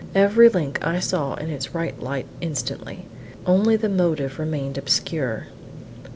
Every 0.15 0.49
link 0.49 0.79
I 0.83 0.99
saw 0.99 1.35
in 1.35 1.51
its 1.51 1.75
right 1.75 2.01
light 2.01 2.25
instantly. 2.41 3.05
Only 3.45 3.75
the 3.75 3.87
motive 3.87 4.39
remained 4.39 4.79
obscure. 4.79 5.45